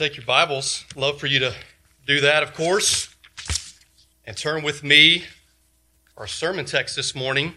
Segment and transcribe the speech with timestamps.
[0.00, 0.86] take your Bibles.
[0.96, 1.54] Love for you to
[2.06, 3.14] do that, of course.
[4.24, 5.24] And turn with me,
[6.16, 7.52] our sermon text this morning,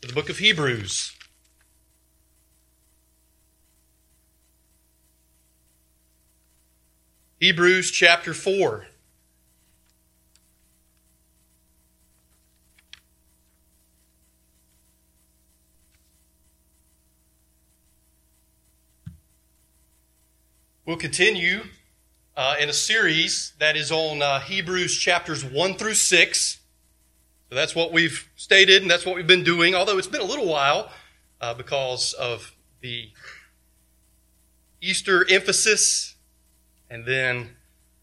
[0.00, 1.16] to the book of Hebrews.
[7.40, 8.86] Hebrews chapter 4.
[20.88, 21.64] We'll continue
[22.34, 26.60] uh, in a series that is on uh, Hebrews chapters 1 through 6.
[27.50, 30.24] So that's what we've stated and that's what we've been doing, although it's been a
[30.24, 30.90] little while
[31.42, 33.10] uh, because of the
[34.80, 36.16] Easter emphasis.
[36.88, 37.50] And then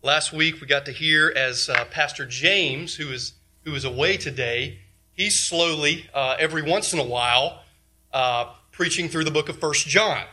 [0.04, 4.16] last week we got to hear as uh, Pastor James, who is, who is away
[4.16, 4.78] today,
[5.12, 7.64] he's slowly, uh, every once in a while,
[8.14, 10.26] uh, preaching through the book of First John.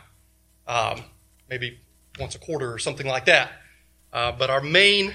[0.67, 1.01] Um,
[1.49, 1.79] maybe
[2.19, 3.51] once a quarter or something like that.
[4.11, 5.13] Uh, but our main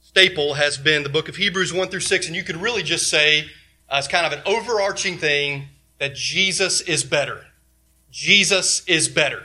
[0.00, 3.10] staple has been the book of Hebrews 1 through 6, and you could really just
[3.10, 3.46] say
[3.88, 5.66] uh, it's kind of an overarching thing
[5.98, 7.44] that Jesus is better.
[8.10, 9.42] Jesus is better.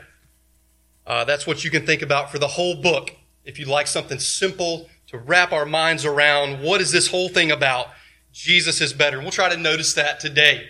[1.05, 3.11] Uh, that's what you can think about for the whole book.
[3.43, 7.51] If you'd like something simple to wrap our minds around, what is this whole thing
[7.51, 7.87] about?
[8.31, 9.19] Jesus is better.
[9.19, 10.67] We'll try to notice that today.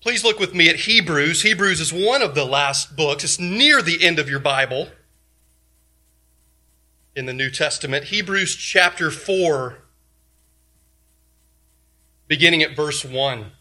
[0.00, 1.42] Please look with me at Hebrews.
[1.42, 3.22] Hebrews is one of the last books.
[3.22, 4.88] It's near the end of your Bible
[7.14, 8.04] in the New Testament.
[8.04, 9.76] Hebrews chapter 4,
[12.28, 13.52] beginning at verse 1.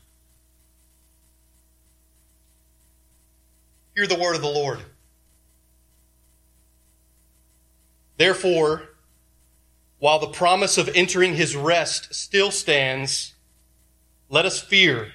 [3.96, 4.80] Hear the word of the Lord.
[8.16, 8.92] Therefore,
[9.98, 13.34] while the promise of entering his rest still stands,
[14.30, 15.12] let us fear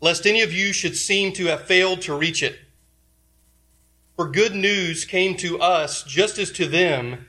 [0.00, 2.58] lest any of you should seem to have failed to reach it.
[4.16, 7.26] For good news came to us just as to them,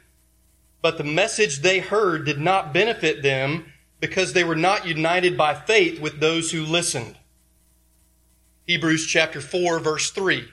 [0.81, 5.53] but the message they heard did not benefit them because they were not united by
[5.53, 7.17] faith with those who listened.
[8.65, 10.47] Hebrews chapter 4 verse 3.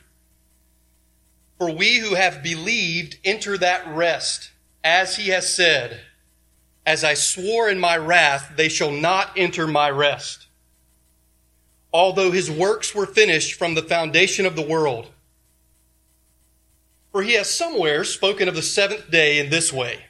[1.58, 4.50] For we who have believed enter that rest,
[4.82, 6.00] as he has said,
[6.84, 10.44] As I swore in my wrath, they shall not enter my rest
[11.94, 15.12] although his works were finished from the foundation of the world.
[17.12, 20.00] For he has somewhere spoken of the seventh day in this way.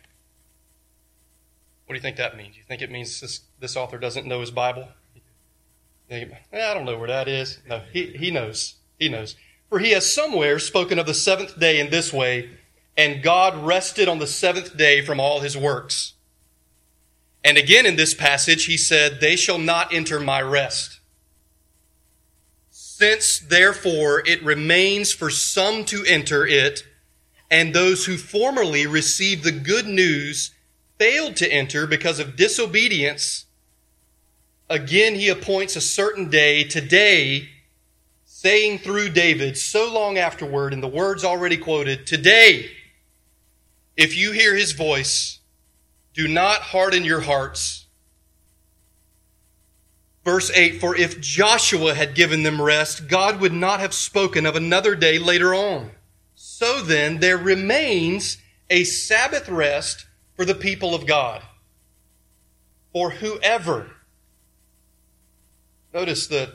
[1.84, 2.56] What do you think that means?
[2.56, 4.88] You think it means this, this author doesn't know his Bible?
[6.10, 6.24] Eh,
[6.54, 7.58] I don't know where that is.
[7.68, 8.76] No, he, he knows.
[8.98, 9.36] He knows.
[9.68, 12.48] For he has somewhere spoken of the seventh day in this way,
[12.96, 16.14] and God rested on the seventh day from all his works.
[17.44, 21.00] And again in this passage, he said, They shall not enter my rest.
[22.96, 26.84] Since therefore it remains for some to enter it,
[27.50, 30.52] and those who formerly received the good news
[30.96, 33.46] failed to enter because of disobedience,
[34.70, 37.48] again he appoints a certain day, today,
[38.26, 42.70] saying through David so long afterward, in the words already quoted, Today,
[43.96, 45.40] if you hear his voice,
[46.12, 47.83] do not harden your hearts
[50.24, 54.56] Verse 8 For if Joshua had given them rest, God would not have spoken of
[54.56, 55.90] another day later on.
[56.34, 58.38] So then, there remains
[58.70, 61.42] a Sabbath rest for the people of God.
[62.92, 63.90] For whoever,
[65.92, 66.54] notice the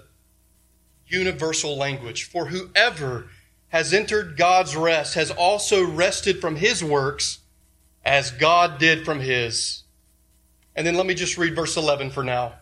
[1.07, 3.27] universal language, for whoever
[3.69, 7.39] has entered God's rest has also rested from his works
[8.03, 9.83] as God did from his.
[10.75, 12.53] And then let me just read verse 11 for now.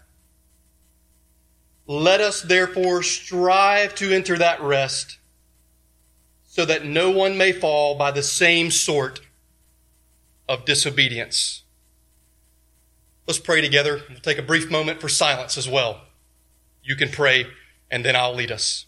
[1.87, 5.19] Let us therefore strive to enter that rest,
[6.43, 9.21] so that no one may fall by the same sort
[10.49, 11.63] of disobedience.
[13.25, 14.01] Let's pray together.
[14.09, 16.01] We'll take a brief moment for silence as well.
[16.83, 17.47] You can pray,
[17.89, 18.86] and then I'll lead us.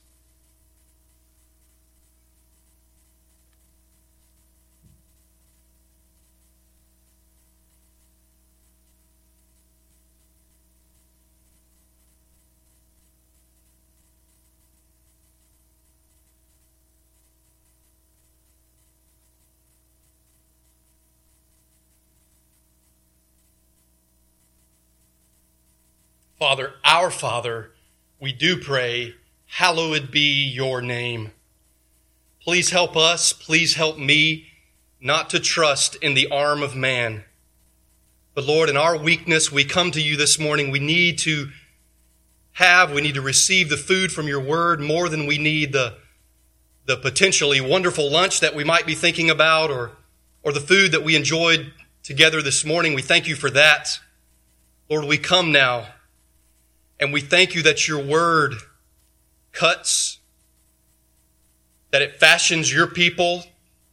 [26.39, 27.71] Father, our Father,
[28.21, 29.13] we do pray,
[29.45, 31.33] hallowed be your name.
[32.41, 34.47] Please help us, please help me
[35.01, 37.25] not to trust in the arm of man,
[38.33, 40.71] But Lord, in our weakness, we come to you this morning.
[40.71, 41.49] We need to
[42.53, 45.97] have, we need to receive the food from your word more than we need the,
[46.85, 49.91] the potentially wonderful lunch that we might be thinking about or,
[50.41, 52.93] or the food that we enjoyed together this morning.
[52.93, 53.99] We thank you for that.
[54.89, 55.87] Lord, we come now
[56.99, 58.55] and we thank you that your word
[59.51, 60.19] cuts,
[61.91, 63.45] that it fashions your people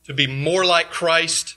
[0.04, 1.56] to be more like Christ,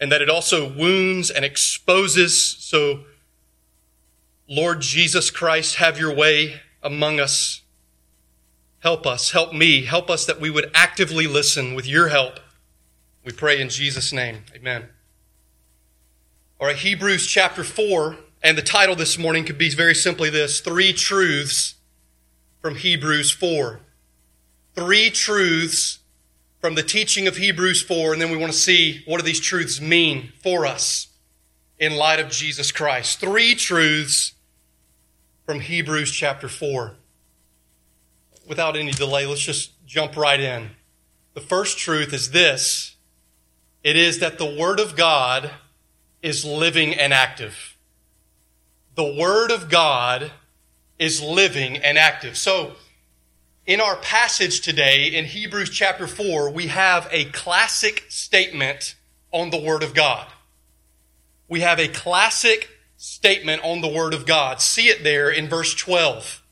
[0.00, 2.42] and that it also wounds and exposes.
[2.58, 3.04] So,
[4.48, 7.62] Lord Jesus Christ, have your way among us.
[8.80, 12.38] Help us, help me, help us that we would actively listen with your help.
[13.24, 14.44] We pray in Jesus' name.
[14.54, 14.90] Amen.
[16.60, 20.60] All right, Hebrews chapter 4, and the title this morning could be very simply this
[20.60, 21.76] Three Truths
[22.60, 23.80] from Hebrews 4.
[24.74, 26.00] Three truths
[26.60, 29.40] from the teaching of Hebrews 4, and then we want to see what do these
[29.40, 31.08] truths mean for us
[31.78, 33.18] in light of Jesus Christ.
[33.18, 34.34] Three truths
[35.46, 36.96] from Hebrews chapter 4.
[38.46, 40.70] Without any delay, let's just jump right in.
[41.32, 42.96] The first truth is this
[43.82, 45.50] it is that the Word of God
[46.20, 47.73] is living and active.
[48.94, 50.30] The Word of God
[50.98, 52.36] is living and active.
[52.36, 52.74] So,
[53.66, 58.94] in our passage today in Hebrews chapter 4, we have a classic statement
[59.32, 60.26] on the Word of God.
[61.48, 64.60] We have a classic statement on the Word of God.
[64.60, 66.42] See it there in verse 12.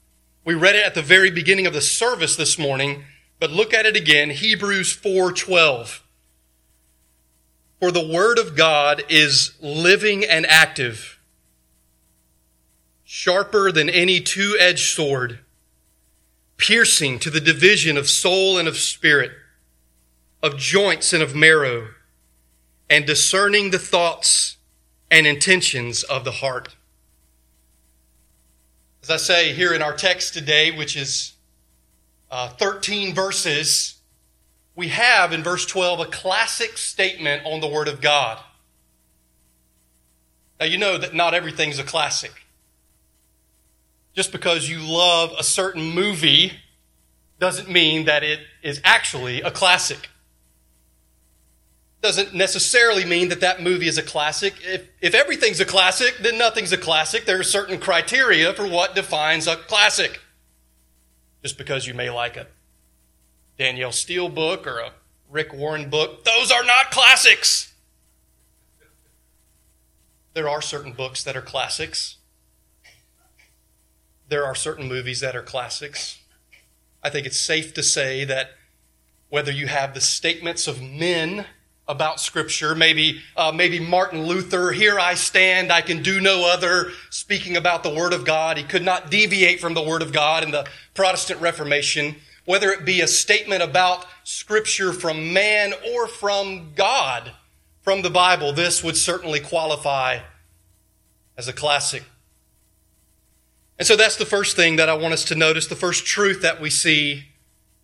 [0.44, 3.05] We read it at the very beginning of the service this morning,
[3.39, 6.03] but look at it again, Hebrews 4:12.
[7.79, 11.12] For the word of God is living and active,
[13.14, 15.38] sharper than any two edged sword,
[16.56, 19.31] piercing to the division of soul and of spirit,
[20.43, 21.88] of joints and of marrow,
[22.88, 24.56] and discerning the thoughts
[25.11, 26.75] and intentions of the heart.
[29.03, 31.35] As I say here in our text today, which is
[32.31, 33.97] uh, 13 verses,
[34.75, 38.38] we have in verse 12 a classic statement on the Word of God.
[40.58, 42.42] Now, you know that not everything's a classic.
[44.14, 46.53] Just because you love a certain movie
[47.38, 50.11] doesn't mean that it is actually a classic.
[52.03, 54.55] Doesn't necessarily mean that that movie is a classic.
[54.64, 57.25] If, if everything's a classic, then nothing's a classic.
[57.25, 60.20] There are certain criteria for what defines a classic.
[61.43, 62.47] Just because you may like a
[63.58, 64.93] Danielle Steel book or a
[65.31, 66.25] Rick Warren book.
[66.25, 67.73] Those are not classics.
[70.35, 72.17] There are certain books that are classics.
[74.32, 76.19] There are certain movies that are classics.
[77.02, 78.52] I think it's safe to say that
[79.29, 81.44] whether you have the statements of men
[81.87, 86.93] about Scripture, maybe uh, maybe Martin Luther, "Here I stand, I can do no other,"
[87.11, 88.56] speaking about the Word of God.
[88.56, 92.87] He could not deviate from the Word of God in the Protestant Reformation whether it
[92.87, 97.32] be a statement about Scripture from man or from God,
[97.82, 100.20] from the Bible, this would certainly qualify
[101.37, 102.05] as a classic.
[103.78, 105.66] And so that's the first thing that I want us to notice.
[105.66, 107.24] The first truth that we see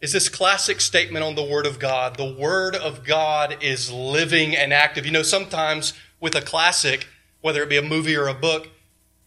[0.00, 2.16] is this classic statement on the Word of God.
[2.16, 5.04] The Word of God is living and active.
[5.04, 7.08] You know, sometimes with a classic,
[7.40, 8.68] whether it be a movie or a book,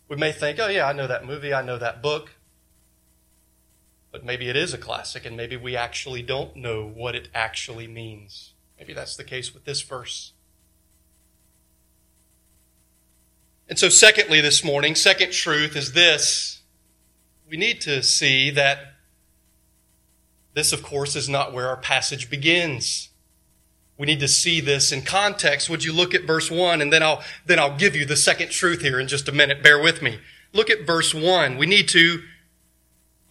[0.07, 2.35] we may think, oh, yeah, I know that movie, I know that book.
[4.11, 7.87] But maybe it is a classic, and maybe we actually don't know what it actually
[7.87, 8.53] means.
[8.77, 10.33] Maybe that's the case with this verse.
[13.71, 16.59] And so, secondly, this morning, second truth is this
[17.49, 18.95] we need to see that
[20.53, 23.07] this, of course, is not where our passage begins.
[23.97, 25.69] We need to see this in context.
[25.69, 28.51] Would you look at verse 1 and then I'll then I'll give you the second
[28.51, 29.63] truth here in just a minute.
[29.63, 30.19] Bear with me.
[30.51, 31.57] Look at verse 1.
[31.57, 32.23] We need to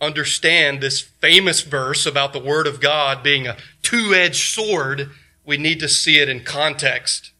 [0.00, 5.10] understand this famous verse about the Word of God being a two edged sword,
[5.44, 7.32] we need to see it in context.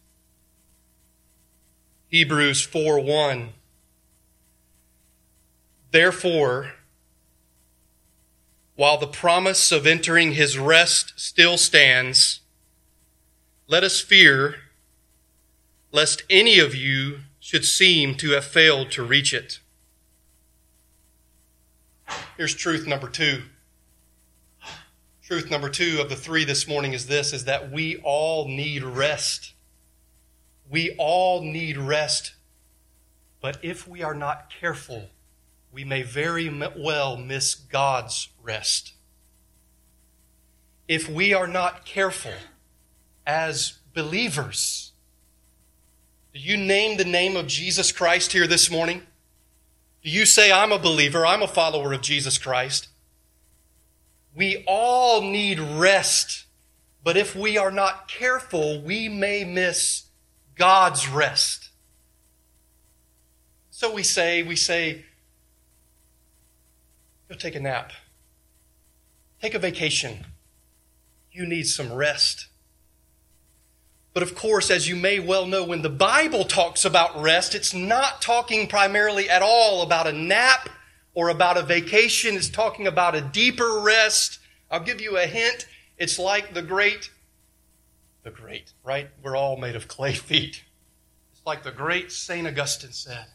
[2.11, 3.53] Hebrews 4 1.
[5.91, 6.73] Therefore,
[8.75, 12.41] while the promise of entering his rest still stands,
[13.65, 14.55] let us fear
[15.93, 19.59] lest any of you should seem to have failed to reach it.
[22.35, 23.43] Here's truth number two.
[25.23, 28.83] Truth number two of the three this morning is this is that we all need
[28.83, 29.53] rest.
[30.71, 32.33] We all need rest.
[33.41, 35.09] But if we are not careful,
[35.71, 38.93] we may very well miss God's rest.
[40.87, 42.33] If we are not careful
[43.27, 44.93] as believers,
[46.33, 49.01] Do you name the name of Jesus Christ here this morning?
[50.01, 52.87] Do you say, I'm a believer, I'm a follower of Jesus Christ?
[54.33, 56.45] We all need rest,
[57.03, 60.03] but if we are not careful, we may miss
[60.55, 61.69] God's rest.
[63.69, 65.05] So we say, we say,
[67.29, 67.91] go take a nap,
[69.41, 70.25] take a vacation.
[71.31, 72.47] You need some rest.
[74.13, 77.73] But of course, as you may well know, when the Bible talks about rest, it's
[77.73, 80.69] not talking primarily at all about a nap
[81.13, 82.35] or about a vacation.
[82.35, 84.39] It's talking about a deeper rest.
[84.69, 85.65] I'll give you a hint.
[85.97, 87.09] It's like the great,
[88.23, 89.09] the great, right?
[89.23, 90.63] We're all made of clay feet.
[91.31, 92.47] It's like the great St.
[92.47, 93.25] Augustine said,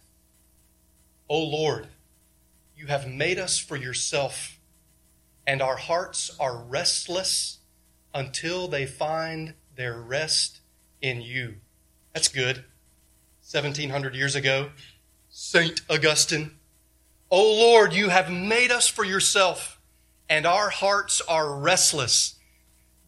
[1.28, 1.88] O Lord,
[2.76, 4.61] you have made us for yourself,
[5.47, 7.59] and our hearts are restless
[8.14, 10.61] until they find their rest
[11.00, 11.57] in you.
[12.14, 12.64] That's good.
[13.50, 14.71] 1700 years ago,
[15.28, 15.81] St.
[15.90, 16.52] Augustine.
[17.31, 19.81] O Lord, you have made us for yourself,
[20.28, 22.36] and our hearts are restless.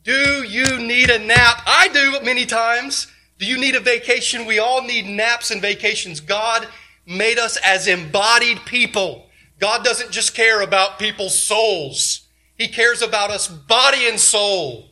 [0.05, 1.63] Do you need a nap?
[1.67, 3.09] I do many times.
[3.39, 4.47] Do you need a vacation?
[4.47, 6.21] We all need naps and vacations.
[6.21, 6.67] God
[7.07, 9.27] made us as embodied people.
[9.59, 12.29] God doesn't just care about people's souls.
[12.57, 14.91] He cares about us body and soul.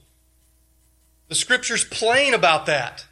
[1.29, 3.07] The scripture's plain about that.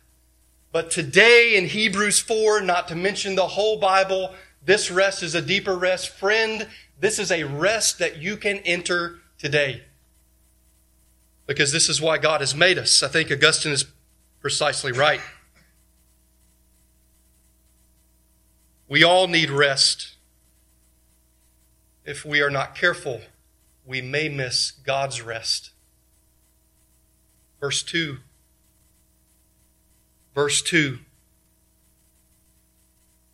[0.72, 4.34] But today in Hebrews 4, not to mention the whole Bible,
[4.64, 6.08] this rest is a deeper rest.
[6.08, 6.66] Friend,
[6.98, 9.82] this is a rest that you can enter today.
[11.46, 13.02] Because this is why God has made us.
[13.02, 13.84] I think Augustine is
[14.40, 15.20] precisely right.
[18.88, 20.16] We all need rest.
[22.04, 23.22] If we are not careful,
[23.84, 25.70] we may miss God's rest.
[27.60, 28.18] Verse 2.
[30.34, 30.98] Verse 2.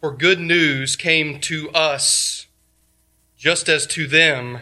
[0.00, 2.46] For good news came to us
[3.36, 4.60] just as to them,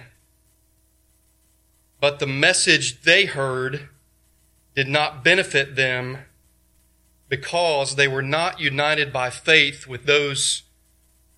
[2.01, 3.89] but the message they heard
[4.75, 6.19] did not benefit them
[7.29, 10.63] because they were not united by faith with those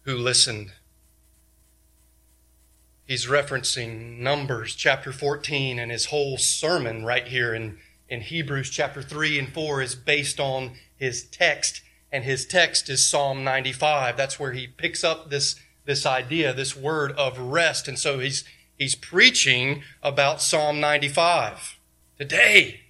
[0.03, 0.73] who listened.
[3.05, 7.79] He's referencing Numbers chapter 14 and his whole sermon right here in
[8.11, 13.07] in Hebrews chapter 3 and 4 is based on his text, and his text is
[13.07, 14.17] Psalm 95.
[14.17, 17.87] That's where he picks up this, this idea, this word of rest.
[17.87, 18.45] And so he's,
[18.81, 21.79] he's preaching about Psalm 95
[22.19, 22.81] today.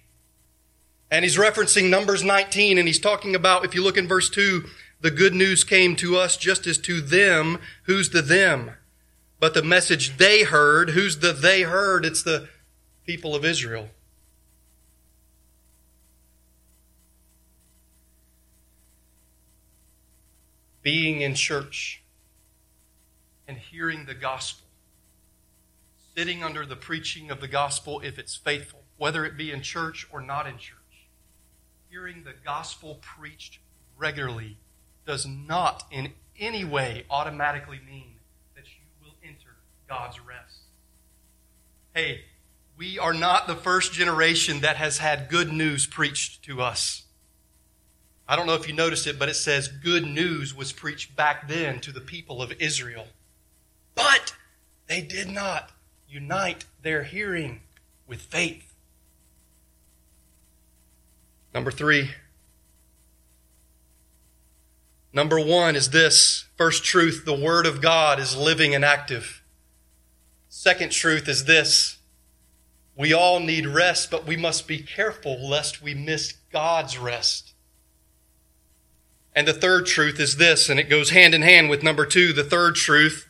[1.11, 4.63] And he's referencing Numbers 19, and he's talking about, if you look in verse 2,
[5.01, 7.59] the good news came to us just as to them.
[7.83, 8.71] Who's the them?
[9.39, 12.05] But the message they heard, who's the they heard?
[12.05, 12.47] It's the
[13.05, 13.89] people of Israel.
[20.83, 22.01] being in church
[23.47, 24.65] and hearing the gospel,
[26.15, 30.07] sitting under the preaching of the gospel if it's faithful, whether it be in church
[30.11, 31.07] or not in church,
[31.89, 33.59] hearing the gospel preached
[33.97, 34.57] regularly
[35.05, 38.15] does not in any way automatically mean
[38.55, 39.55] that you will enter
[39.87, 40.59] God's rest.
[41.93, 42.21] Hey,
[42.77, 47.03] we are not the first generation that has had good news preached to us.
[48.27, 51.47] I don't know if you noticed it, but it says good news was preached back
[51.47, 53.07] then to the people of Israel.
[53.93, 54.33] But
[54.87, 55.71] they did not
[56.11, 57.61] unite their hearing
[58.05, 58.75] with faith.
[61.53, 62.11] Number three.
[65.13, 69.41] Number one is this first truth the Word of God is living and active.
[70.49, 71.97] Second truth is this
[72.97, 77.53] we all need rest, but we must be careful lest we miss God's rest.
[79.33, 82.33] And the third truth is this, and it goes hand in hand with number two.
[82.33, 83.27] The third truth,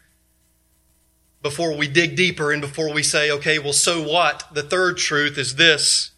[1.41, 4.43] before we dig deeper and before we say, okay, well, so what?
[4.53, 6.11] The third truth is this.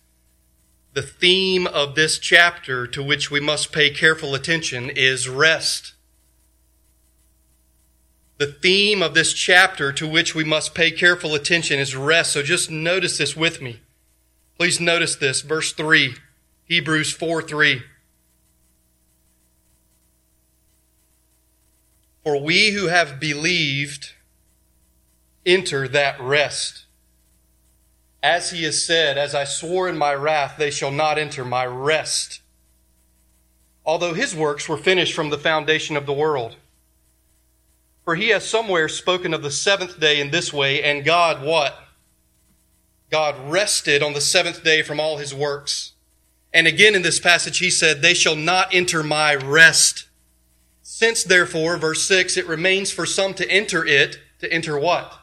[0.93, 5.93] The theme of this chapter to which we must pay careful attention is rest.
[8.37, 12.33] The theme of this chapter to which we must pay careful attention is rest.
[12.33, 13.79] So just notice this with me.
[14.57, 15.41] Please notice this.
[15.41, 16.15] Verse 3,
[16.65, 17.83] Hebrews 4 3.
[22.23, 24.12] For we who have believed
[25.45, 26.85] enter that rest.
[28.21, 31.65] As he has said, As I swore in my wrath, they shall not enter my
[31.65, 32.41] rest.
[33.85, 36.55] Although his works were finished from the foundation of the world.
[38.05, 41.77] For he has somewhere spoken of the seventh day in this way, and God what?
[43.09, 45.93] God rested on the seventh day from all his works.
[46.53, 50.07] And again in this passage, he said, They shall not enter my rest.
[50.81, 55.22] Since therefore, verse 6, it remains for some to enter it, to enter what?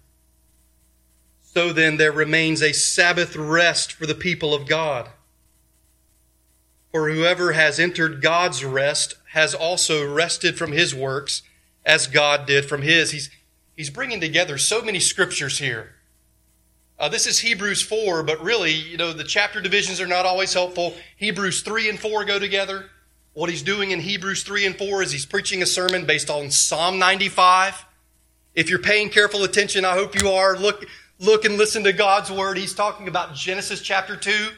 [1.53, 5.09] So then, there remains a Sabbath rest for the people of God.
[6.91, 11.41] For whoever has entered God's rest has also rested from his works
[11.85, 13.11] as God did from his.
[13.11, 13.29] He's,
[13.75, 15.95] he's bringing together so many scriptures here.
[16.97, 20.53] Uh, this is Hebrews 4, but really, you know, the chapter divisions are not always
[20.53, 20.93] helpful.
[21.17, 22.85] Hebrews 3 and 4 go together.
[23.33, 26.49] What he's doing in Hebrews 3 and 4 is he's preaching a sermon based on
[26.49, 27.85] Psalm 95.
[28.53, 30.57] If you're paying careful attention, I hope you are.
[30.57, 30.85] Look,
[31.21, 32.57] look and listen to God's word.
[32.57, 34.49] He's talking about Genesis chapter 2.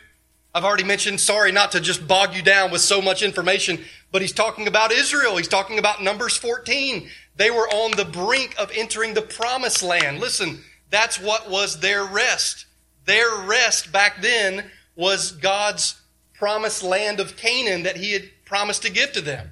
[0.55, 3.79] I've already mentioned, sorry not to just bog you down with so much information,
[4.12, 5.36] but he's talking about Israel.
[5.36, 7.10] He's talking about Numbers 14.
[7.36, 10.20] They were on the brink of entering the promised land.
[10.20, 12.65] Listen, that's what was their rest.
[13.05, 16.00] Their rest back then was God's
[16.34, 19.51] promised land of Canaan that he had promised to give to them.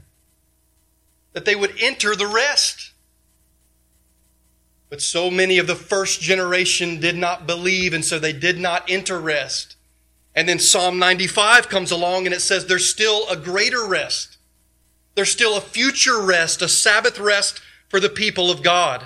[1.34, 2.91] That they would enter the rest.
[4.92, 8.84] But so many of the first generation did not believe, and so they did not
[8.90, 9.78] enter rest.
[10.36, 14.38] And then Psalm 95 comes along and it says there's still a greater rest.
[15.16, 19.06] There's still a future rest, a Sabbath rest for the people of God.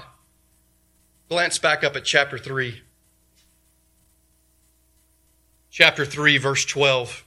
[1.29, 2.81] Glance back up at chapter 3.
[5.69, 7.24] Chapter 3, verse 12.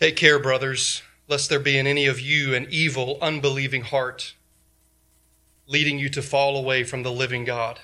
[0.00, 4.34] Take care, brothers, lest there be in any of you an evil, unbelieving heart,
[5.66, 7.80] leading you to fall away from the living God.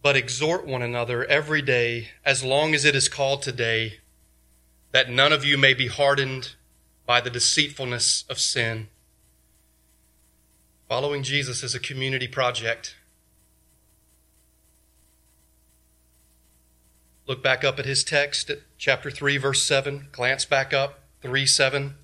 [0.00, 3.98] But exhort one another every day, as long as it is called today,
[4.92, 6.54] that none of you may be hardened
[7.04, 8.88] by the deceitfulness of sin.
[10.88, 12.96] Following Jesus is a community project.
[17.26, 20.08] Look back up at his text at chapter 3, verse 7.
[20.12, 21.94] Glance back up, 3 7.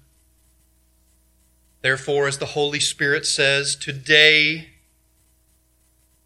[1.81, 4.71] Therefore, as the Holy Spirit says, today,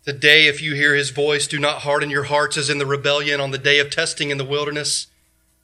[0.05, 3.39] today, if you hear his voice, do not harden your hearts as in the rebellion
[3.39, 5.09] on the day of testing in the wilderness,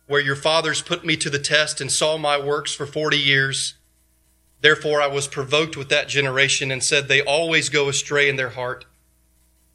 [0.06, 3.74] where your fathers put me to the test and saw my works for 40 years.
[4.60, 8.50] Therefore, I was provoked with that generation and said, They always go astray in their
[8.50, 8.84] heart.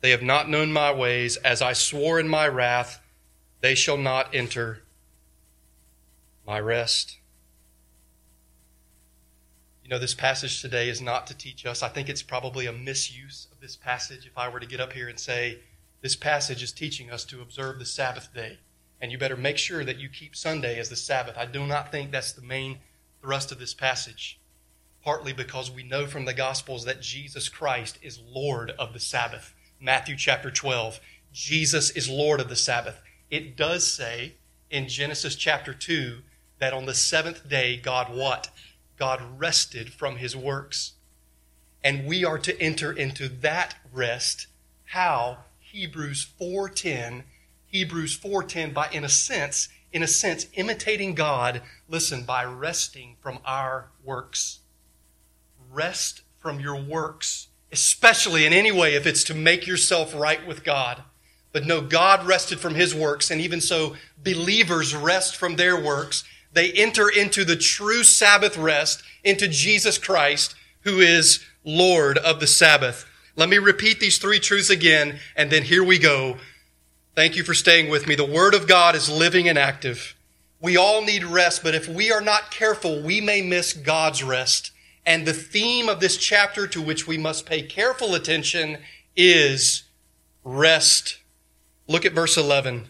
[0.02, 3.02] They have not known my ways, as I swore in my wrath
[3.62, 4.84] they shall not enter
[6.46, 7.17] my rest.
[9.84, 11.82] You know, this passage today is not to teach us.
[11.82, 14.93] I think it's probably a misuse of this passage if I were to get up
[14.93, 15.60] here and say,
[16.02, 18.60] this passage is teaching us to observe the Sabbath day.
[19.02, 21.38] And you better make sure that you keep Sunday as the Sabbath.
[21.38, 22.80] I do not think that's the main
[23.22, 24.39] thrust of this passage.
[25.04, 29.54] Partly because we know from the Gospels that Jesus Christ is Lord of the Sabbath.
[29.80, 31.00] Matthew chapter 12.
[31.32, 34.33] Jesus is Lord of the Sabbath it does say
[34.69, 36.19] in Genesis chapter 2
[36.59, 38.49] that on the seventh day, God what?
[38.97, 40.93] God rested from his works.
[41.83, 44.47] And we are to enter into that rest.
[44.85, 45.39] How?
[45.59, 47.23] Hebrews 4.10.
[47.67, 53.39] Hebrews 4.10 by, in a sense, in a sense, imitating God, listen, by resting from
[53.45, 54.59] our works.
[55.71, 60.63] Rest from your works, especially in any way if it's to make yourself right with
[60.63, 61.03] God.
[61.58, 66.24] But no, God rested from his works, and even so, believers rest from their works.
[66.54, 72.46] They enter into the true Sabbath rest, into Jesus Christ, who is Lord of the
[72.46, 73.08] Sabbath.
[73.36, 76.38] Let me repeat these three truths again, and then here we go.
[77.15, 78.13] Thank you for staying with me.
[78.13, 80.13] The Word of God is living and active.
[80.62, 84.70] We all need rest, but if we are not careful, we may miss God's rest.
[85.08, 88.78] And the theme of this chapter to which we must pay careful attention
[89.15, 89.86] is
[90.43, 91.16] rest
[91.88, 92.89] Look at verse 11.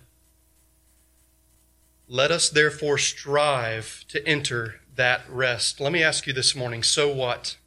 [2.07, 5.79] Let us therefore strive to enter that rest.
[5.79, 7.57] Let me ask you this morning so what?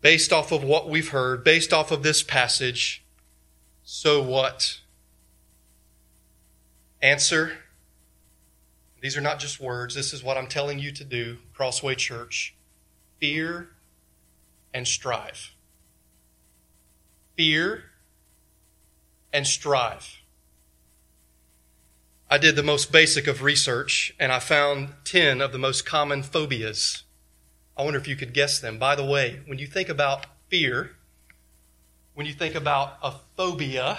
[0.00, 3.02] Based off of what we've heard, based off of this passage,
[3.82, 4.80] so what?
[7.00, 7.58] Answer
[9.04, 12.54] these are not just words, this is what I'm telling you to do, Crossway Church.
[13.20, 13.68] Fear
[14.72, 15.52] and strive.
[17.36, 17.84] Fear
[19.34, 20.20] and strive.
[22.30, 26.22] I did the most basic of research and I found 10 of the most common
[26.22, 27.02] phobias.
[27.76, 28.78] I wonder if you could guess them.
[28.78, 30.92] By the way, when you think about fear,
[32.14, 33.98] when you think about a phobia,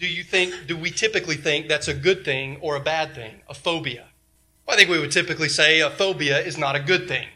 [0.00, 3.42] do you think, do we typically think that's a good thing or a bad thing?
[3.48, 4.08] A phobia.
[4.66, 7.28] Well, I think we would typically say a phobia is not a good thing.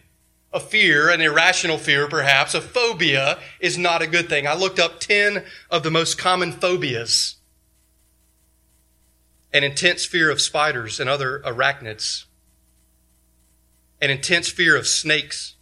[0.55, 4.47] A fear, an irrational fear perhaps, a phobia is not a good thing.
[4.47, 7.35] I looked up 10 of the most common phobias.
[9.53, 12.27] An intense fear of spiders and other arachnids.
[14.01, 15.57] An intense fear of snakes.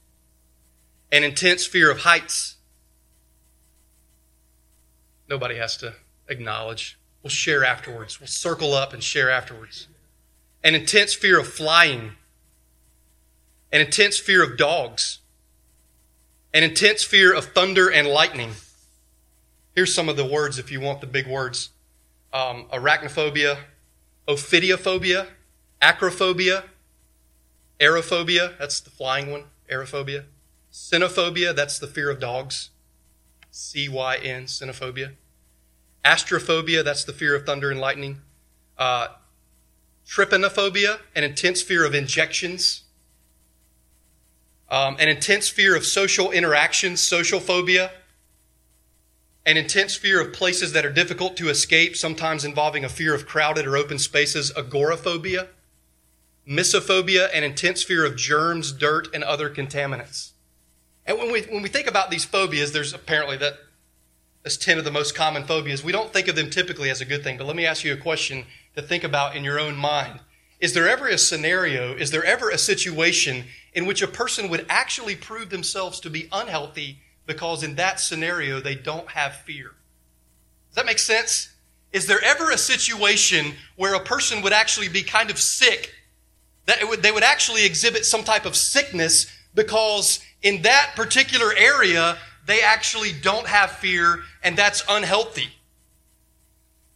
[1.10, 2.56] An intense fear of heights.
[5.26, 5.94] Nobody has to
[6.28, 6.98] acknowledge.
[7.22, 8.20] We'll share afterwards.
[8.20, 9.88] We'll circle up and share afterwards.
[10.62, 12.12] An intense fear of flying.
[13.72, 15.20] An intense fear of dogs.
[16.52, 18.52] An intense fear of thunder and lightning.
[19.74, 21.70] Here's some of the words if you want the big words
[22.32, 23.58] um, arachnophobia,
[24.28, 25.26] ophidiophobia,
[25.80, 26.64] acrophobia,
[27.80, 30.24] aerophobia, that's the flying one, aerophobia,
[30.72, 32.70] cynophobia, that's the fear of dogs,
[33.50, 35.12] C Y N, cynophobia.
[36.04, 38.20] Astrophobia, that's the fear of thunder and lightning.
[38.76, 39.08] Uh,
[40.06, 42.82] trypanophobia, an intense fear of injections.
[44.72, 47.90] Um, an intense fear of social interactions, social phobia.
[49.44, 53.26] An intense fear of places that are difficult to escape, sometimes involving a fear of
[53.26, 55.48] crowded or open spaces, agoraphobia.
[56.48, 60.30] misophobia, an intense fear of germs, dirt, and other contaminants.
[61.04, 63.58] And when we, when we think about these phobias, there's apparently that
[64.42, 65.84] as 10 of the most common phobias.
[65.84, 67.92] We don't think of them typically as a good thing, but let me ask you
[67.92, 70.20] a question to think about in your own mind.
[70.62, 74.64] Is there ever a scenario, is there ever a situation in which a person would
[74.68, 79.72] actually prove themselves to be unhealthy because in that scenario they don't have fear?
[80.68, 81.52] Does that make sense?
[81.92, 85.92] Is there ever a situation where a person would actually be kind of sick,
[86.66, 92.16] that would, they would actually exhibit some type of sickness because in that particular area
[92.46, 95.48] they actually don't have fear, and that's unhealthy.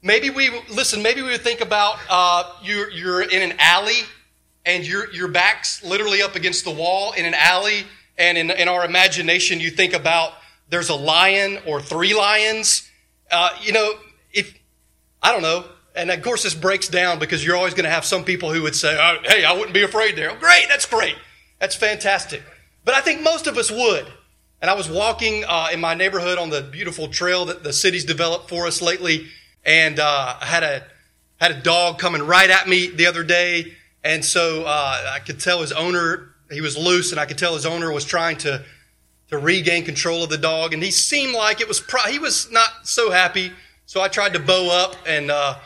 [0.06, 1.02] Maybe we listen.
[1.02, 4.02] Maybe we would think about uh, you're you're in an alley,
[4.64, 7.84] and your your back's literally up against the wall in an alley,
[8.16, 10.34] and in, in our imagination, you think about
[10.68, 12.88] there's a lion or three lions.
[13.32, 13.94] Uh, you know,
[14.32, 14.54] if
[15.24, 15.64] I don't know,
[15.96, 18.62] and of course this breaks down because you're always going to have some people who
[18.62, 21.16] would say, oh, "Hey, I wouldn't be afraid there." Oh, great, that's great,
[21.58, 22.44] that's fantastic.
[22.84, 24.06] But I think most of us would.
[24.62, 28.04] And I was walking uh, in my neighborhood on the beautiful trail that the city's
[28.04, 29.26] developed for us lately,
[29.66, 30.86] and uh, I had a
[31.38, 35.38] had a dog coming right at me the other day, and so uh, I could
[35.38, 38.64] tell his owner he was loose, and I could tell his owner was trying to
[39.28, 42.50] to regain control of the dog, and he seemed like it was pro- he was
[42.50, 43.52] not so happy.
[43.84, 45.58] So I tried to bow up and uh,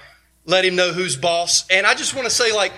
[0.44, 1.66] let him know who's boss.
[1.70, 2.72] And I just want to say, like,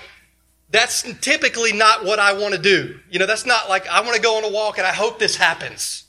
[0.71, 3.01] that's typically not what I want to do.
[3.11, 5.19] You know, that's not like I want to go on a walk and I hope
[5.19, 6.05] this happens.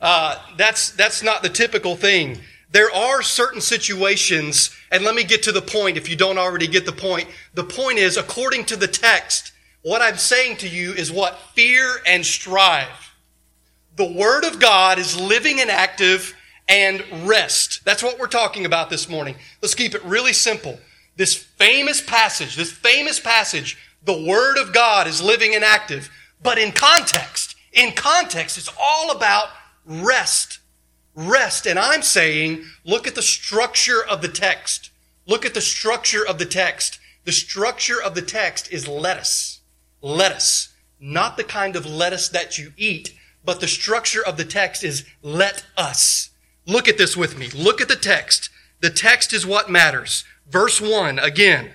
[0.00, 2.40] Uh, that's, that's not the typical thing.
[2.76, 6.66] There are certain situations, and let me get to the point if you don't already
[6.66, 7.26] get the point.
[7.54, 11.38] The point is, according to the text, what I'm saying to you is what?
[11.54, 13.14] Fear and strive.
[13.96, 16.36] The Word of God is living and active
[16.68, 17.82] and rest.
[17.86, 19.36] That's what we're talking about this morning.
[19.62, 20.78] Let's keep it really simple.
[21.16, 26.10] This famous passage, this famous passage, the Word of God is living and active,
[26.42, 29.48] but in context, in context, it's all about
[29.86, 30.58] rest.
[31.16, 31.66] Rest.
[31.66, 34.90] And I'm saying, look at the structure of the text.
[35.26, 37.00] Look at the structure of the text.
[37.24, 39.60] The structure of the text is lettuce.
[40.02, 40.74] Lettuce.
[41.00, 45.04] Not the kind of lettuce that you eat, but the structure of the text is
[45.22, 46.30] let us.
[46.66, 47.48] Look at this with me.
[47.48, 48.50] Look at the text.
[48.80, 50.24] The text is what matters.
[50.48, 51.72] Verse 1 again.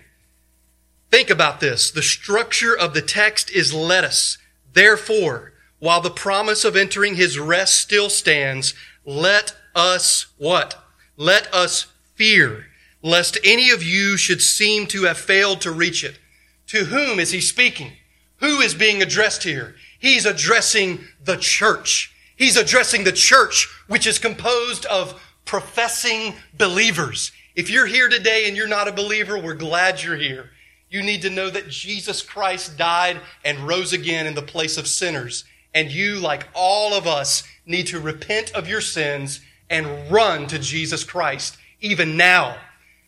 [1.10, 1.91] Think about this.
[1.91, 4.38] The structure of the text is lettuce.
[4.73, 8.73] Therefore, while the promise of entering his rest still stands,
[9.06, 10.78] let us what?
[11.18, 12.68] Let us fear,
[13.02, 16.20] lest any of you should seem to have failed to reach it.
[16.68, 17.94] To whom is he speaking?
[18.38, 19.76] Who is being addressed here?
[20.00, 22.14] He's addressing the church.
[22.36, 27.32] He's addressing the church, which is composed of professing believers.
[27.56, 30.52] If you're here today and you're not a believer, we're glad you're here.
[30.90, 34.88] You need to know that Jesus Christ died and rose again in the place of
[34.88, 40.47] sinners and you, like all of us, need to repent of your sins and run
[40.47, 42.58] to Jesus Christ, even now.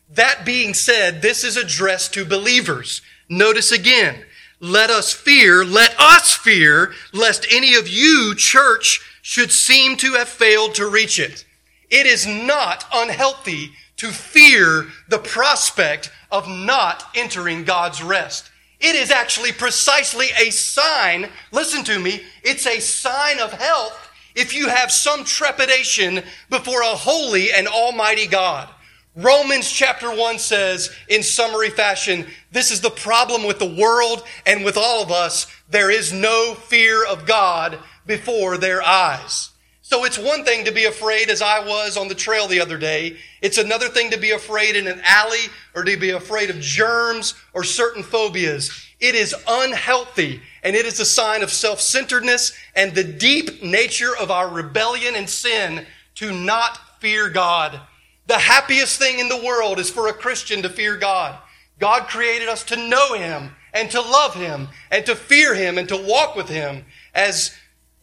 [0.10, 3.02] That being said, this is addressed to believers.
[3.30, 4.24] Notice again,
[4.60, 10.30] let us fear, let us fear, lest any of you, church, should seem to have
[10.30, 11.46] failed to reach it.
[11.90, 18.52] It is not unhealthy to fear the prospect of not entering God's rest.
[18.80, 24.03] It is actually precisely a sign, listen to me, it's a sign of health
[24.36, 28.70] if you have some trepidation before a holy and almighty God.
[29.16, 34.66] Romans chapter 1 says, in summary fashion, this is the problem with the world and
[34.66, 35.46] with all of us.
[35.70, 39.52] There is no fear of God before their eyes.
[39.86, 42.78] So it's one thing to be afraid as I was on the trail the other
[42.78, 43.18] day.
[43.42, 47.34] It's another thing to be afraid in an alley or to be afraid of germs
[47.54, 48.72] or certain phobias.
[49.02, 54.32] It is unhealthy and it is a sign of self-centeredness and the deep nature of
[54.32, 57.82] our rebellion and sin to not fear God.
[58.28, 61.38] The happiest thing in the world is for a Christian to fear God.
[61.80, 65.90] God created us to know Him and to love Him and to fear Him and
[65.90, 66.86] to walk with Him.
[67.14, 67.54] As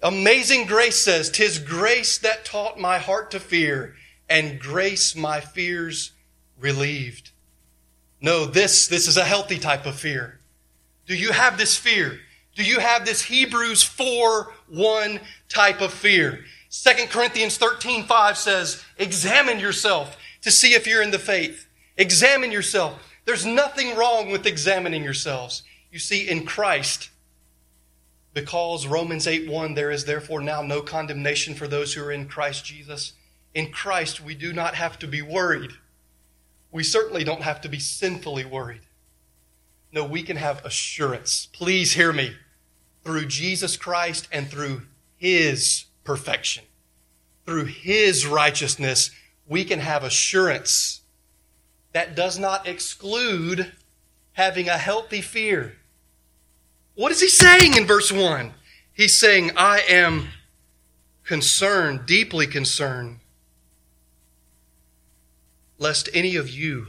[0.02, 3.96] Amazing Grace says, "Tis grace that taught my heart to fear,
[4.28, 6.12] and grace my fears
[6.58, 7.30] relieved."
[8.20, 10.40] No, this, this is a healthy type of fear.
[11.06, 12.20] Do you have this fear?
[12.54, 16.44] Do you have this Hebrews 4 1 type of fear?
[16.70, 21.66] 2 Corinthians 13 5 says, Examine yourself to see if you're in the faith.
[21.96, 23.02] Examine yourself.
[23.24, 25.62] There's nothing wrong with examining yourselves.
[25.90, 27.10] You see, in Christ,
[28.32, 32.28] because Romans 8 1, there is therefore now no condemnation for those who are in
[32.28, 33.14] Christ Jesus.
[33.54, 35.72] In Christ, we do not have to be worried.
[36.70, 38.82] We certainly don't have to be sinfully worried.
[39.92, 41.48] No, we can have assurance.
[41.52, 42.36] Please hear me.
[43.02, 44.82] Through Jesus Christ and through
[45.16, 46.64] His perfection,
[47.44, 49.10] through His righteousness,
[49.48, 51.00] we can have assurance.
[51.92, 53.72] That does not exclude
[54.34, 55.76] having a healthy fear.
[57.00, 58.52] What is he saying in verse 1?
[58.92, 60.28] He's saying, I am
[61.24, 63.20] concerned, deeply concerned,
[65.78, 66.88] lest any of you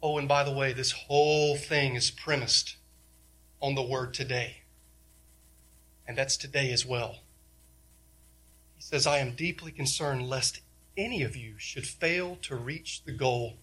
[0.00, 2.76] Oh, and by the way, this whole thing is premised
[3.60, 4.58] on the word today.
[6.06, 7.20] And that's today as well.
[8.76, 10.60] He says, I am deeply concerned lest
[10.96, 13.54] any of you should fail to reach the goal.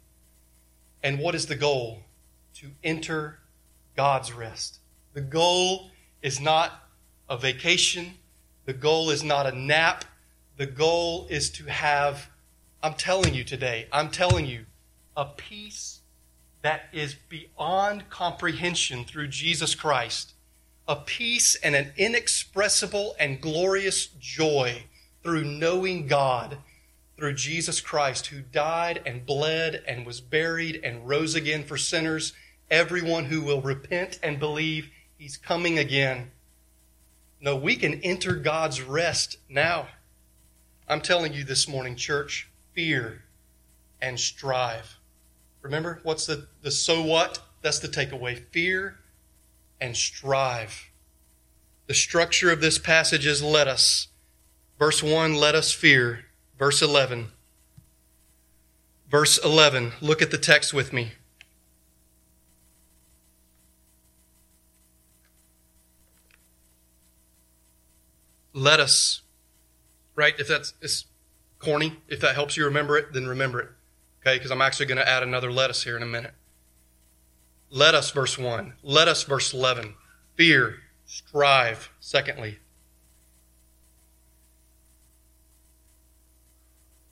[1.01, 2.05] And what is the goal?
[2.61, 3.39] To enter
[3.97, 4.77] God's rest.
[5.13, 5.89] The goal
[6.21, 6.71] is not
[7.27, 8.13] a vacation.
[8.65, 10.05] The goal is not a nap.
[10.57, 12.29] The goal is to have,
[12.83, 14.65] I'm telling you today, I'm telling you,
[15.17, 16.01] a peace
[16.61, 20.33] that is beyond comprehension through Jesus Christ,
[20.87, 24.83] a peace and an inexpressible and glorious joy
[25.23, 26.59] through knowing God
[27.17, 32.33] through Jesus Christ, who died and bled and was buried and rose again for sinners,
[32.71, 36.31] everyone who will repent and believe he's coming again.
[37.41, 39.89] No, we can enter God's rest now.
[40.87, 43.23] I'm telling you this morning, church, fear
[44.01, 44.97] and strive.
[45.61, 47.39] Remember, what's the, the so what?
[47.61, 48.43] That's the takeaway.
[48.51, 48.95] Fear
[49.79, 50.89] and strive.
[51.87, 54.07] The structure of this passage is let us.
[54.79, 56.25] Verse 1, let us fear.
[56.57, 57.27] Verse 11.
[59.09, 61.11] Verse 11, look at the text with me.
[68.53, 69.21] Let us,
[70.15, 70.33] right?
[70.37, 71.05] If that's it's
[71.59, 73.69] corny, if that helps you remember it, then remember it.
[74.21, 76.33] Okay, because I'm actually going to add another let us here in a minute.
[77.69, 78.73] Let us, verse 1.
[78.83, 79.95] Let us, verse 11.
[80.35, 82.59] Fear, strive, secondly.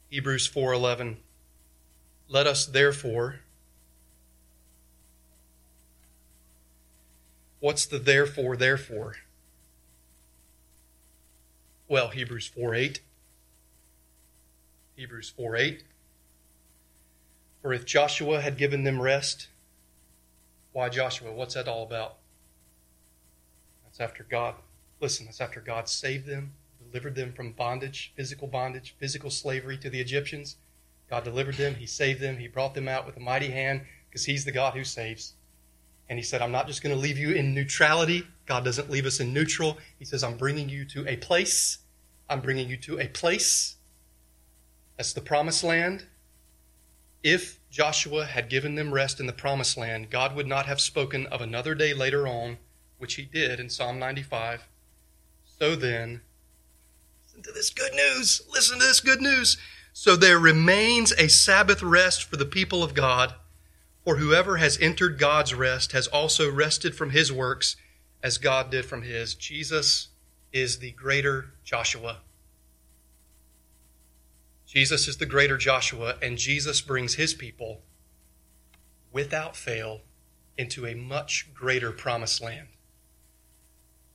[0.09, 1.17] Hebrews 4:11
[2.27, 3.41] Let us therefore
[7.59, 9.17] What's the therefore therefore?
[11.89, 13.01] Well, Hebrews 4 8.
[14.95, 15.83] Hebrews 4 8.
[17.63, 19.47] for if Joshua had given them rest,
[20.71, 21.33] why Joshua?
[21.33, 22.17] What's that all about?
[23.83, 24.53] That's after God.
[25.01, 29.89] Listen, that's after God saved them, delivered them from bondage, physical bondage, physical slavery to
[29.89, 30.57] the Egyptians.
[31.09, 34.25] God delivered them, He saved them, He brought them out with a mighty hand because
[34.25, 35.33] He's the God who saves.
[36.09, 38.25] And He said, I'm not just going to leave you in neutrality.
[38.45, 39.77] God doesn't leave us in neutral.
[39.99, 41.79] He says, I'm bringing you to a place.
[42.29, 43.75] I'm bringing you to a place.
[44.97, 46.05] That's the promised land.
[47.23, 51.25] If Joshua had given them rest in the promised land, God would not have spoken
[51.27, 52.57] of another day later on,
[52.97, 54.67] which he did in Psalm 95.
[55.45, 56.21] So then,
[57.25, 58.41] listen to this good news.
[58.51, 59.57] Listen to this good news.
[59.93, 63.35] So there remains a Sabbath rest for the people of God.
[64.09, 67.75] For whoever has entered God's rest has also rested from his works
[68.23, 69.35] as God did from his.
[69.35, 70.07] Jesus
[70.51, 72.21] is the greater Joshua.
[74.65, 77.83] Jesus is the greater Joshua, and Jesus brings his people
[79.11, 80.01] without fail
[80.57, 82.69] into a much greater promised land.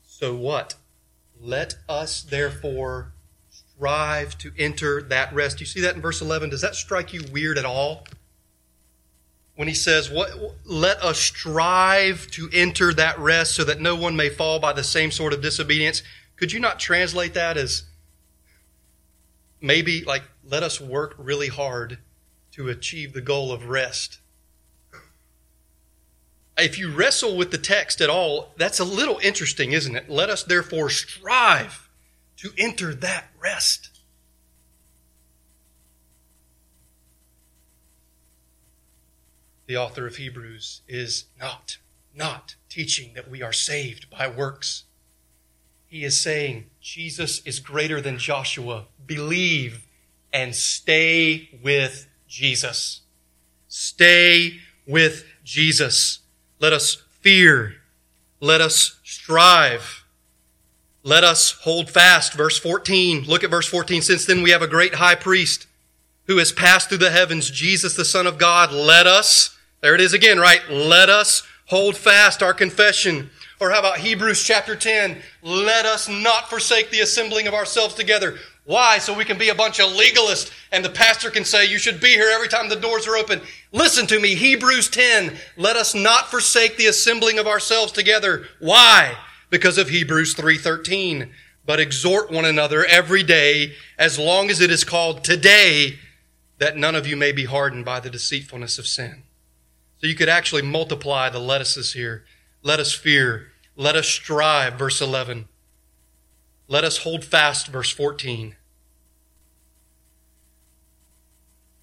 [0.02, 0.74] So what?
[1.40, 3.12] Let us therefore
[3.48, 5.60] strive to enter that rest.
[5.60, 6.50] You see that in verse 11?
[6.50, 8.04] Does that strike you weird at all?
[9.56, 10.30] When he says, what,
[10.64, 14.82] let us strive to enter that rest so that no one may fall by the
[14.82, 16.02] same sort of disobedience.
[16.36, 17.84] Could you not translate that as
[19.60, 21.98] maybe like, let us work really hard
[22.52, 24.18] to achieve the goal of rest?
[26.58, 30.10] If you wrestle with the text at all, that's a little interesting, isn't it?
[30.10, 31.88] Let us therefore strive
[32.38, 33.93] to enter that rest.
[39.66, 41.78] The author of Hebrews is not,
[42.14, 44.84] not teaching that we are saved by works.
[45.86, 48.86] He is saying Jesus is greater than Joshua.
[49.06, 49.86] Believe
[50.32, 53.02] and stay with Jesus.
[53.68, 56.18] Stay with Jesus.
[56.58, 57.76] Let us fear.
[58.40, 60.04] Let us strive.
[61.02, 62.34] Let us hold fast.
[62.34, 63.24] Verse 14.
[63.24, 64.02] Look at verse 14.
[64.02, 65.66] Since then we have a great high priest
[66.26, 68.72] who has passed through the heavens, Jesus, the Son of God.
[68.72, 69.53] Let us,
[69.84, 70.60] there it is again, right?
[70.70, 73.30] Let us hold fast our confession.
[73.60, 75.18] Or how about Hebrews chapter 10?
[75.42, 78.38] Let us not forsake the assembling of ourselves together.
[78.64, 78.98] Why?
[78.98, 82.00] So we can be a bunch of legalists and the pastor can say, you should
[82.00, 83.40] be here every time the doors are open.
[83.70, 84.34] Listen to me.
[84.34, 85.36] Hebrews 10.
[85.56, 88.46] Let us not forsake the assembling of ourselves together.
[88.58, 89.14] Why?
[89.54, 91.30] because of Hebrews 3:13,
[91.64, 96.00] but exhort one another every day as long as it is called today
[96.58, 99.22] that none of you may be hardened by the deceitfulness of sin.
[100.04, 102.26] So you could actually multiply the lettuces here.
[102.62, 105.48] Let us fear, let us strive verse 11.
[106.68, 108.56] Let us hold fast verse 14.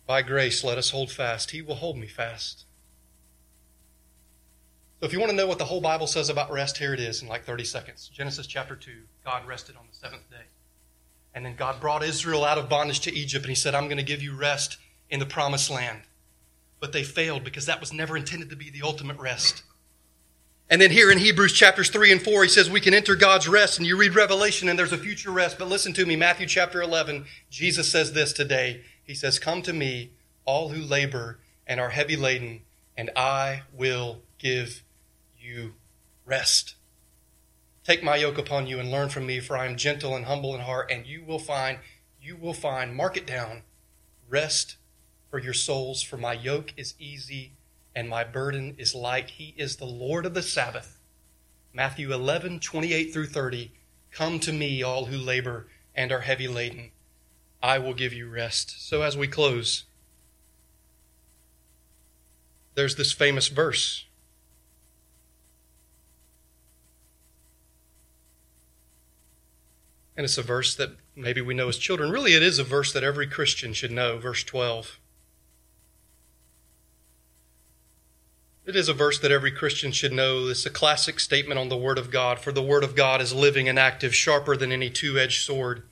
[0.05, 1.49] By grace let us hold fast.
[1.49, 2.65] He will hold me fast.
[4.99, 6.99] So if you want to know what the whole Bible says about rest, here it
[6.99, 8.07] is in like 30 seconds.
[8.13, 8.91] Genesis chapter 2,
[9.25, 10.45] God rested on the seventh day.
[11.33, 13.97] And then God brought Israel out of bondage to Egypt, and He said, I'm going
[13.97, 14.77] to give you rest
[15.09, 16.01] in the promised land.
[16.81, 19.63] But they failed because that was never intended to be the ultimate rest.
[20.69, 23.47] And then here in Hebrews chapters 3 and 4, he says we can enter God's
[23.47, 23.77] rest.
[23.77, 25.57] And you read Revelation and there's a future rest.
[25.57, 28.81] But listen to me, Matthew chapter 11, Jesus says this today.
[29.03, 30.11] He says, Come to me,
[30.43, 32.61] all who labor and are heavy laden,
[32.97, 34.83] and I will give
[35.37, 35.73] you
[36.25, 36.75] rest.
[37.83, 40.55] Take my yoke upon you and learn from me, for I am gentle and humble
[40.55, 41.79] in heart, and you will find,
[42.21, 43.63] you will find, mark it down,
[44.29, 44.77] rest
[45.31, 47.53] for your souls, for my yoke is easy
[47.95, 49.31] and my burden is light.
[49.31, 50.99] He is the Lord of the Sabbath.
[51.73, 53.71] Matthew 11, 28 through 30.
[54.11, 56.91] Come to me, all who labor and are heavy laden.
[57.63, 58.87] I will give you rest.
[58.87, 59.85] So as we close,
[62.75, 64.05] there's this famous verse
[70.21, 72.11] And it's a verse that maybe we know as children.
[72.11, 74.99] Really, it is a verse that every Christian should know, verse 12.
[78.71, 80.47] It is a verse that every Christian should know.
[80.47, 82.39] It's a classic statement on the Word of God.
[82.39, 85.83] For the Word of God is living and active, sharper than any two edged sword,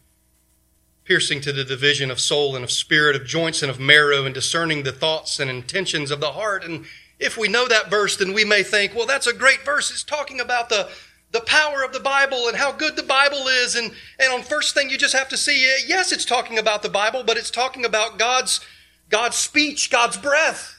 [1.03, 4.33] piercing to the division of soul and of spirit, of joints and of marrow, and
[4.33, 6.63] discerning the thoughts and intentions of the heart.
[6.63, 6.85] And
[7.19, 9.91] if we know that verse, then we may think, well, that's a great verse.
[9.91, 10.89] It's talking about the
[11.31, 13.75] the power of the Bible and how good the Bible is.
[13.75, 16.87] And, and on first thing, you just have to see, yes, it's talking about the
[16.89, 18.61] Bible, but it's talking about God's,
[19.09, 20.78] God's speech, God's breath.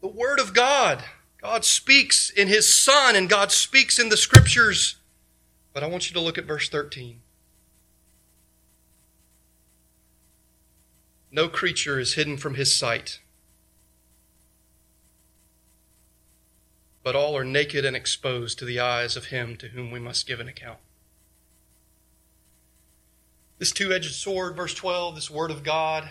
[0.00, 1.04] The Word of God.
[1.40, 4.96] God speaks in His Son and God speaks in the Scriptures.
[5.72, 7.20] But I want you to look at verse 13.
[11.32, 13.20] No creature is hidden from His sight.
[17.02, 20.26] but all are naked and exposed to the eyes of him to whom we must
[20.26, 20.78] give an account.
[23.58, 26.08] This two edged sword, verse 12, this word of God,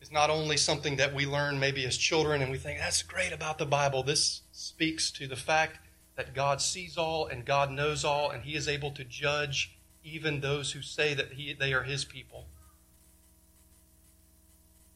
[0.00, 3.32] is not only something that we learn maybe as children and we think that's great
[3.32, 4.02] about the Bible.
[4.02, 5.78] This speaks to the fact
[6.16, 10.40] that God sees all and God knows all and he is able to judge even
[10.40, 12.46] those who say that he, they are his people.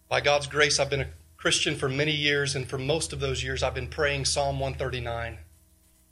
[0.08, 3.44] By God's grace, I've been a Christian for many years, and for most of those
[3.44, 5.38] years, I've been praying Psalm 139.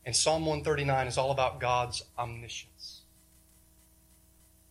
[0.05, 2.72] And Psalm 139 is all about God's omniscience.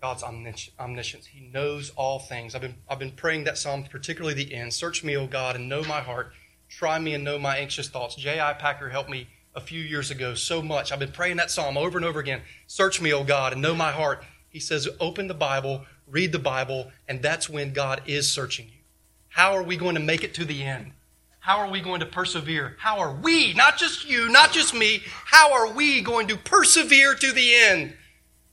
[0.02, 1.28] God's omniscience.
[1.28, 2.56] He knows all things.
[2.56, 4.74] I've been, I've been praying that psalm, particularly the end.
[4.74, 6.34] Search me, O God, and know my heart.
[6.70, 8.16] Try me and know my anxious thoughts.
[8.16, 8.54] J.I.
[8.54, 10.92] Packer helped me a few years ago so much.
[10.92, 12.42] I've been praying that psalm over and over again.
[12.66, 14.24] Search me, O God, and know my heart.
[14.50, 18.82] He says, open the Bible, read the Bible, and that's when God is searching you.
[19.28, 20.94] How are we going to make it to the end?
[21.42, 22.76] How are we going to persevere?
[22.80, 27.14] How are we, not just you, not just me, how are we going to persevere
[27.16, 27.94] to the end?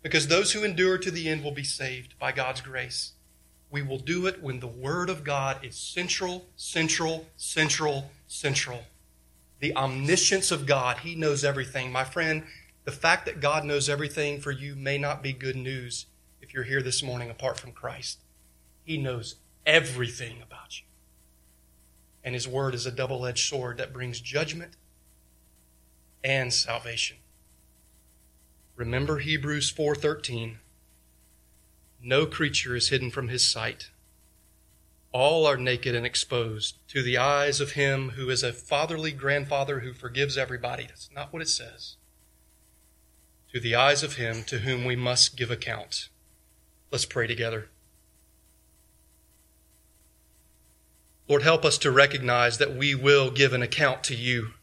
[0.02, 3.12] Because those who endure to the end will be saved by God's grace.
[3.70, 8.84] We will do it when the Word of God is central, central, central, central.
[9.60, 11.92] The omniscience of God, He knows everything.
[11.92, 12.44] My friend,
[12.84, 16.06] the fact that God knows everything for you may not be good news
[16.40, 18.20] if you're here this morning apart from Christ.
[18.84, 19.34] He knows
[19.66, 20.86] everything about you.
[22.24, 24.72] And His Word is a double edged sword that brings judgment
[26.24, 27.18] and salvation.
[28.78, 30.60] Remember Hebrews 4:13.
[32.00, 33.90] No creature is hidden from his sight.
[35.10, 39.80] All are naked and exposed to the eyes of him who is a fatherly grandfather
[39.80, 40.86] who forgives everybody.
[40.86, 41.96] That's not what it says.
[43.52, 46.08] To the eyes of him to whom we must give account.
[46.92, 47.70] Let's pray together.
[51.26, 54.54] Lord, help us to recognize that we will give an account to you.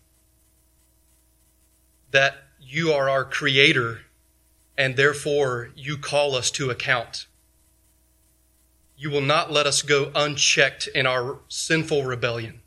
[2.11, 4.04] That you are our creator
[4.77, 7.27] and therefore you call us to account.
[8.97, 12.61] You will not let us go unchecked in our sinful rebellion.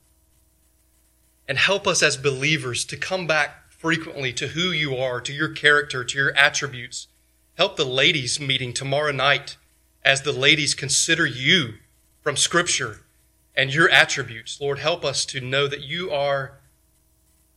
[1.47, 5.49] And help us as believers to come back frequently to who you are, to your
[5.49, 7.09] character, to your attributes.
[7.57, 9.57] Help the ladies' meeting tomorrow night
[10.05, 11.75] as the ladies consider you
[12.21, 13.01] from Scripture
[13.55, 14.61] and your attributes.
[14.61, 16.59] Lord, help us to know that you are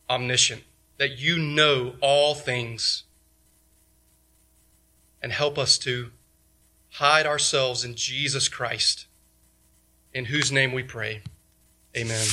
[0.08, 0.62] omniscient,
[0.98, 3.04] that you know all things
[5.22, 6.10] and help us to
[6.92, 9.06] hide ourselves in Jesus Christ,
[10.12, 11.22] in whose name we pray.
[11.96, 12.26] Amen.